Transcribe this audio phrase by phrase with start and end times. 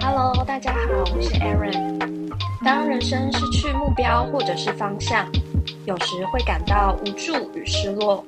[0.00, 2.30] Hello，大家好，我是 Aaron。
[2.64, 5.26] 当人生失去目标或者是方向，
[5.84, 8.24] 有时会感到无助与失落。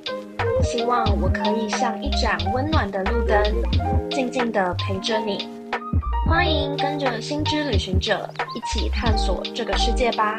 [0.65, 3.45] 希望我可以像一盏温暖的路灯，
[4.11, 5.49] 静静的陪着你。
[6.29, 10.37] 欢迎跟着心之旅行者一起探索这个世界吧。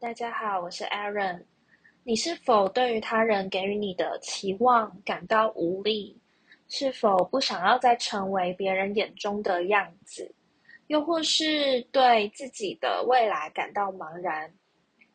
[0.00, 1.44] 大家好，我是 Aaron。
[2.04, 6.18] 你是否对于他人给予你的期望感到无力？
[6.68, 10.34] 是否不想要再成为别人眼中的样子？
[10.86, 14.50] 又或是对自己的未来感到茫然？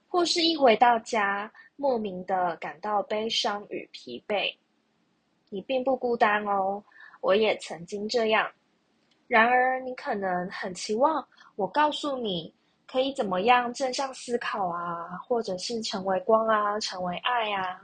[0.07, 4.55] 或是一回到家，莫名的感到悲伤与疲惫？
[5.49, 6.83] 你并不孤单哦。
[7.21, 8.51] 我也曾经这样，
[9.27, 12.53] 然而你可能很期望我告诉你
[12.87, 17.81] 可以怎么样正向思考啊，或者是成为光啊，成为爱啊。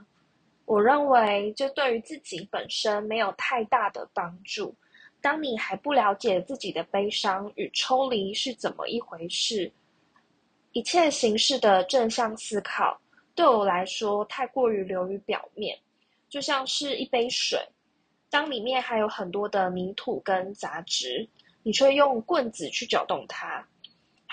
[0.64, 4.74] 我认为这对于自己本身没有太大的帮助。
[5.20, 9.70] 当你还不了解自己的悲伤与抽离是怎么一回事，
[10.72, 13.00] 一切形式的正向思考
[13.34, 15.78] 对我来说太过于流于表面，
[16.28, 17.60] 就像是一杯水。
[18.30, 21.28] 当里面还有很多的泥土跟杂质，
[21.62, 23.64] 你却用棍子去搅动它，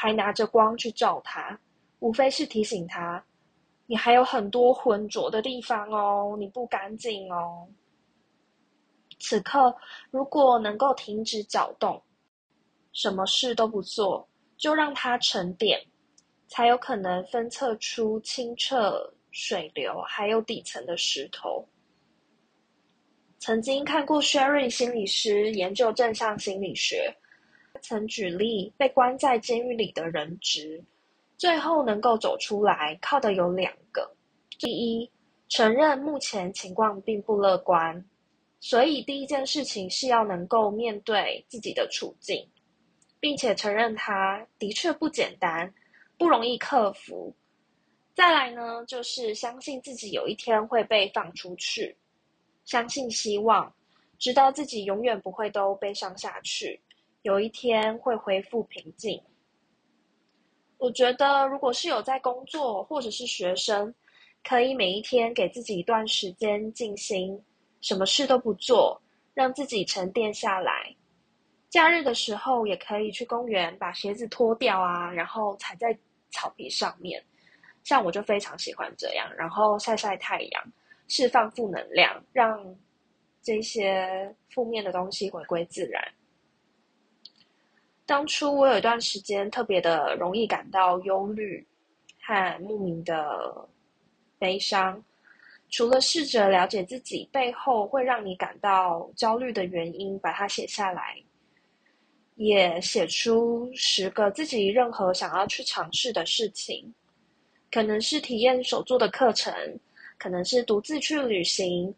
[0.02, 1.60] 还拿着光去照它，
[2.00, 3.22] 无非是提醒他，
[3.86, 7.68] 你还有很多浑浊的地方哦，你不干净哦。
[9.20, 9.76] 此刻，
[10.10, 12.02] 如果能够停止搅动，
[12.94, 15.78] 什么事都不做，就让它沉淀，
[16.48, 21.68] 才有可能分测出清澈水流，还有底层的石头。
[23.38, 27.14] 曾经看过 Sherry 心理师研究正向心理学，
[27.82, 30.84] 曾举例被关在监狱里的人质，
[31.38, 34.16] 最后能够走出来，靠的有两个：
[34.58, 35.10] 第一，
[35.48, 38.04] 承认目前情况并不乐观，
[38.60, 42.48] 所以第一件事情是要能够面对自己的处境，
[43.20, 45.74] 并且承认它的确不简单，
[46.18, 47.34] 不容易克服。
[48.14, 51.96] 再来呢，就是相信自己有一天会被放出去。
[52.66, 53.74] 相信希望，
[54.18, 56.80] 知道自己永远不会都悲伤下去，
[57.30, 59.22] 有一天会恢复平静。
[60.80, 63.94] 我觉得，如果是有在工作或者是学生，
[64.44, 67.40] 可以每一天给自己一段时间静心，
[67.82, 69.00] 什么事都不做，
[69.36, 70.96] 让自己沉淀下来。
[71.70, 75.96] 假日的时候，也可以去公园把鞋子脱掉啊，然后踩在
[76.32, 77.24] 草皮上面。
[77.84, 80.64] 像我就非常喜欢这样，然后晒晒太阳。
[81.08, 82.76] 释放负能量，让
[83.42, 86.04] 这些负面的东西回归自然。
[88.10, 91.64] 当初我有一段时间特别的容易感到忧虑
[92.20, 93.70] 和莫名的
[94.40, 95.00] 悲伤，
[95.70, 101.22] 除了试着了解自己背后会让你感到焦虑的原因，把它写下来，
[102.34, 106.92] 也写出十个自己任何想要去尝试的事情，
[107.70, 109.54] 可能是体验手做的课程。
[110.18, 111.96] 可能是独自去旅行，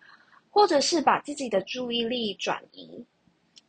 [0.51, 3.03] 或者是把自己的注意力转移。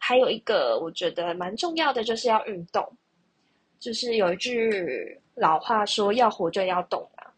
[0.05, 2.85] 还有一个我觉得蛮重要的，就是要运动。
[3.79, 7.31] 就是有一句老话说：“要活着要动啊。”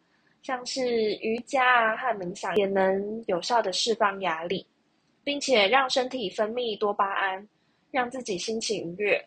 [0.42, 4.66] 像是瑜伽啊和冥想，也能有效的释放压力，
[5.22, 7.46] 并且让身体分泌多巴胺，
[7.90, 9.22] 让自己心情愉悦。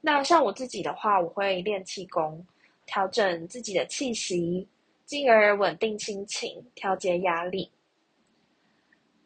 [0.00, 2.42] 那像我自己的话，我会练气功，
[2.86, 4.66] 调整自己的气息。
[5.04, 7.70] 进而稳定心情，调节压力。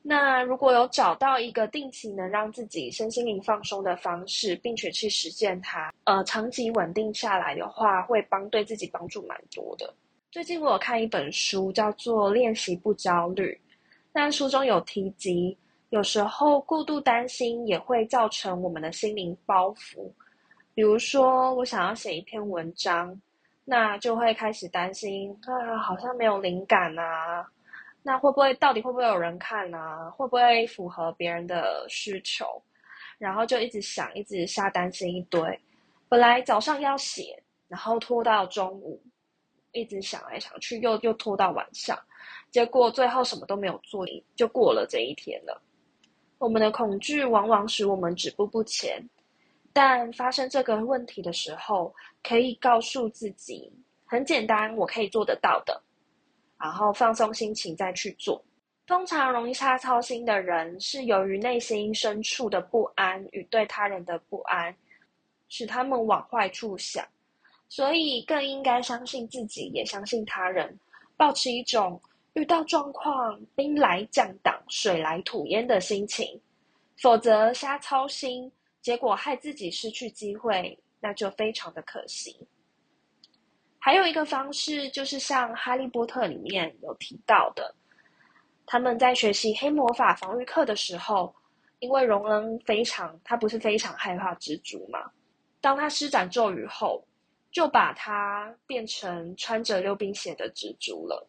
[0.03, 9.95] 那如果有找到一个定期能让自己身心灵放松的方式，并且去实践它，呃，长期稳定下来的话，会帮对自己帮助蛮多的。
[10.31, 13.53] 最近我有看一本书，叫做《练习不焦虑》，
[14.13, 15.57] 那书中有提及，
[15.91, 20.11] 有时候过度担心也会造成我们的心灵包袱。
[20.75, 23.21] 比如说，我想要写一篇文章。
[23.65, 27.47] 那就会开始担心啊，好像没有灵感啊。
[28.03, 30.11] 那会不会到底会不会有人看啊？
[30.11, 32.63] 会不会符合别人的需求？
[33.19, 35.61] 然后就一直想，一直瞎担心一堆。
[36.09, 39.01] 本来早上要写，然后拖到中午，
[39.71, 41.99] 一直想来想去，又又拖到晚上，
[42.51, 44.05] 结果最后什么都没有做，
[44.35, 45.63] 就过了这一天了。
[46.39, 49.01] 我们的恐惧往往使我们止步不前。
[49.73, 53.73] 但发生这个问题的时候，可以告诉自己
[54.05, 55.81] 很简单，我可以做得到的，
[56.63, 58.41] 然后放松心情再去做。
[58.87, 64.73] 通常容易瞎操心的人，是由于内心深处的不安与对他人的不安，
[65.49, 67.05] 使他们往坏处想，
[67.69, 70.79] 所以更应该相信自己，也相信他人，
[71.17, 72.01] 保持一种
[72.35, 76.41] 遇到状况兵来将挡、水来土掩的心情。
[76.97, 82.37] 否则瞎操心，结果害自己失去机会，那就非常的可惜。
[83.85, 87.75] 还有一个方式，就是像《哈利波特》里面有提到的，
[88.65, 91.35] 他们在学习黑魔法防御课的时候，
[91.81, 95.11] 因为荣恩非常，他不是非常害怕蜘蛛嘛？
[95.61, 97.05] 当他施展咒语后，
[97.51, 101.29] 就把它变成穿着溜冰鞋的蜘蛛了。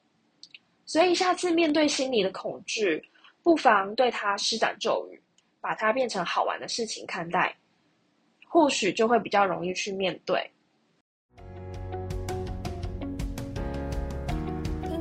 [0.86, 3.04] 所以下次面对心里的恐惧，
[3.42, 5.20] 不妨对他施展咒语。
[5.60, 7.56] 把它变成好玩的事情看待，
[8.50, 10.52] 或许就会比较容易去面对。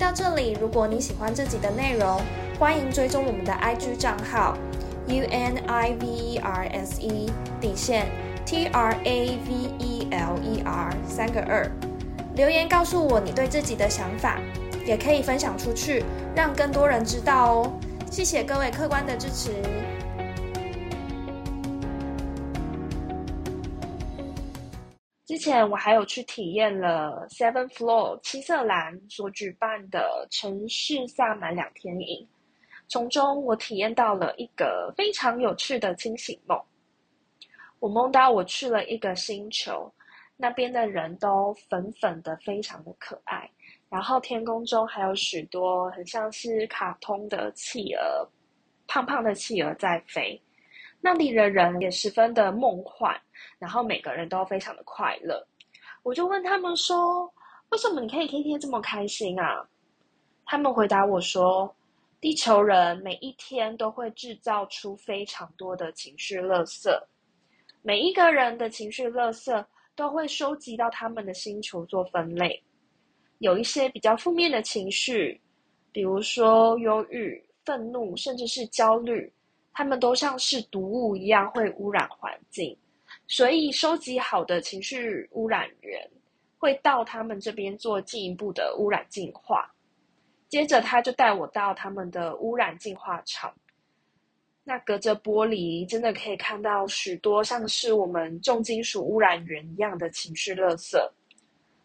[0.02, 2.20] 到这里，如果你喜欢这集的内容，
[2.58, 4.58] 欢迎追踪我们的 IG 账号
[5.06, 8.06] U N I V E R S E 底线
[8.44, 11.70] T R A V E L E R 三个二，
[12.34, 14.40] 留言告诉我你对自己的想法，
[14.84, 16.04] 也可以分享出去，
[16.34, 17.72] 让更多人知道哦。
[18.10, 19.52] 谢谢各位客官的支持。
[25.43, 32.29] 前我还有去体验了 Seven Floor 七色蓝所举办的城市萨满两天营，
[32.87, 36.56] 从中我体验到了一个非常有趣的清醒梦。
[37.81, 39.93] 我梦到我去了一个星球，
[40.37, 43.50] 那边的人都粉粉的，非常的可爱。
[43.91, 48.29] 然后天空中还有许多很像是卡通的企鹅，
[48.87, 50.41] 胖胖的企鹅在飞。
[51.00, 53.21] 那里的人也十分的梦幻，
[53.59, 55.47] 然后每个人都非常的快乐。
[56.03, 57.33] 我就问他们说
[57.71, 59.67] ：“为什么你可以天天这么开心啊？”
[60.44, 61.75] 他们回答我说
[62.21, 66.91] ：“地球人每一天都会制造出非常多的情绪垃圾，
[67.83, 69.65] 每一个人的情绪垃圾
[69.95, 72.62] 都会收集到他们的星球做分类。
[73.38, 75.41] 有一些比较负面的情绪，
[75.93, 79.33] 比如说忧郁、愤怒，甚至是焦虑。”
[79.75, 82.77] 他们都像是毒物一样会污染环境，
[83.29, 86.11] 所以收集好的情绪污染源
[86.59, 89.73] 会到他们这边做进一步的污染净化。
[90.49, 93.55] 接着他就带我到他们的污染净化厂，
[94.64, 100.99] 那隔着玻璃真的可以看到许多像是我们重金属污染源一样的情绪垃圾，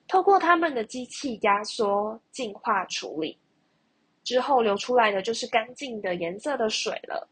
[0.06, 3.38] 透过他们的机器压缩、净化、处理
[4.26, 7.26] 之后流出来的就是干净的颜色的水了。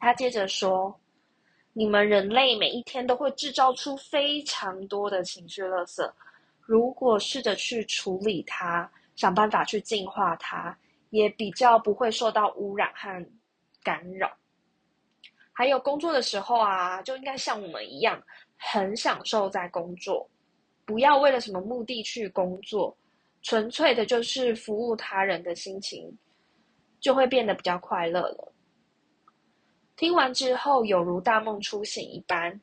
[0.00, 0.99] 他接着说
[1.80, 6.12] ：“你们人类每一天都会制造出非常多的情绪垃圾，
[6.60, 8.86] 如果试着去处理它，
[9.16, 10.76] 想办法去净化它，
[11.08, 13.26] 也比较不会受到污染和
[13.82, 14.30] 干扰。
[15.54, 18.22] 还有工作的时候啊，就应该像我们一样，
[18.58, 20.28] 很享受在工作，
[20.84, 22.94] 不要为了什么目的去工作，
[23.40, 26.14] 纯粹的就是服务他人的心情，
[27.00, 28.52] 就会变得比较快乐了。”
[30.00, 32.58] 听完之后，有如大梦初醒一般。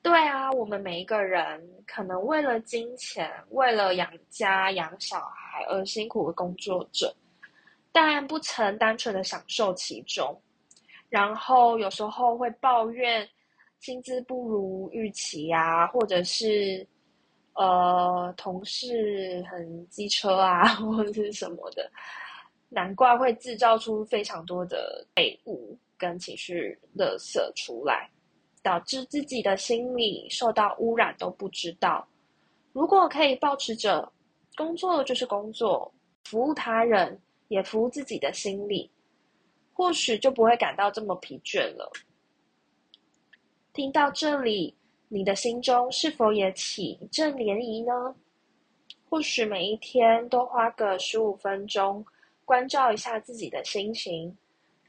[0.00, 7.12] 对啊，我们每一个人可能为了金钱、为了养家养小孩而辛苦的工作者，
[7.90, 10.40] 但不曾单纯的享受其中。
[11.08, 13.28] 然后有时候会抱怨
[13.80, 16.86] 薪资不如预期啊，或者是
[17.54, 21.90] 呃同事很机车啊， 或者是什么的。
[22.68, 25.76] 难怪会制造出非常多的废物。
[25.96, 28.10] 跟情绪垃圾出来，
[28.62, 32.06] 导致自己的心理受到污染都不知道。
[32.72, 34.12] 如果可以保持着
[34.56, 35.92] 工作就是工作，
[36.24, 38.90] 服务他人也服务自己的心理，
[39.72, 41.90] 或许就不会感到这么疲倦了。
[43.72, 44.76] 听到这里，
[45.08, 48.16] 你的心中是否也起一阵涟漪呢？
[49.08, 52.04] 或许每一天都花个十五分钟，
[52.44, 54.36] 关照一下自己的心情。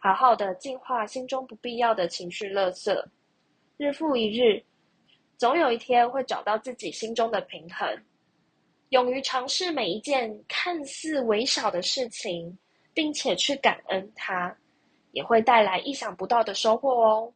[0.05, 2.95] 好好的净化心中不必要的情绪垃圾，
[3.75, 4.63] 日复一日，
[5.35, 7.89] 总有一天会找到自己心中的平衡。
[8.89, 12.55] 勇于尝试每一件看似微小的事情，
[12.93, 14.55] 并且去感恩它，
[15.11, 17.33] 也会带来意想不到的收获哦。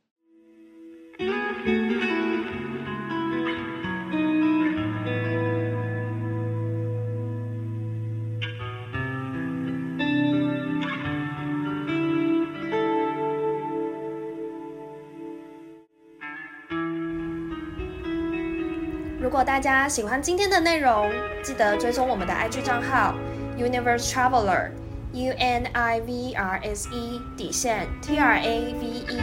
[19.20, 21.12] 如果大家喜欢今天的内容，
[21.44, 23.14] 记得追踪我们的 IG 账号
[23.58, 24.72] Universe Traveler
[25.12, 29.20] U N I V R S E 底线 T R A V E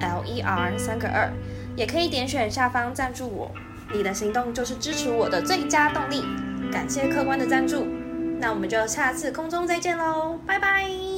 [0.00, 1.28] L E R 三个二，
[1.74, 3.50] 也可以点选下方赞助我。
[3.92, 6.24] 你的行动就是支持我的最佳动力。
[6.70, 7.86] 感谢客官的赞助，
[8.38, 11.11] 那我们就下次空中再见喽，拜拜。